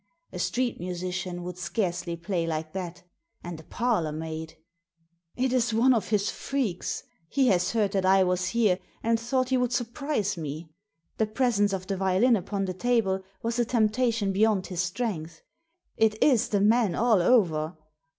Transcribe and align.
A 0.33 0.39
street 0.39 0.79
musician 0.79 1.43
would 1.43 1.59
scarcely 1.59 2.15
play 2.15 2.47
like 2.47 2.73
that— 2.73 3.03
and 3.43 3.59
a 3.59 3.63
parlour 3.63 4.11
maid! 4.11 4.55
"It 5.35 5.53
is 5.53 5.75
one 5.75 5.93
of 5.93 6.07
his 6.09 6.31
freaks. 6.31 7.03
He 7.29 7.49
has 7.49 7.73
heard 7.73 7.91
that 7.91 8.03
I 8.03 8.23
was 8.23 8.47
here, 8.47 8.79
and 9.03 9.19
thought 9.19 9.49
he 9.49 9.57
would 9.57 9.71
surprise 9.71 10.37
me. 10.37 10.71
The 11.19 11.27
presence 11.27 11.71
of 11.71 11.85
the 11.85 11.97
violin 11.97 12.35
upon 12.35 12.65
the 12.65 12.73
table 12.73 13.21
was 13.43 13.59
a 13.59 13.63
temptation 13.65 14.31
beyond 14.33 14.65
his 14.65 14.81
strength— 14.81 15.43
it 15.97 16.15
is 16.23 16.47
the 16.47 16.61
man 16.61 16.95
all 16.95 17.21
over! 17.21 17.77